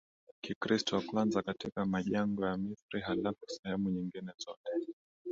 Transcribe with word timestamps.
Kikristo 0.41 1.01
kwanza 1.01 1.41
katika 1.41 1.85
majangwa 1.85 2.49
ya 2.49 2.57
Misri 2.57 3.01
halafu 3.01 3.41
sehemu 3.47 3.89
nyingine 3.89 4.31
zote 4.37 4.71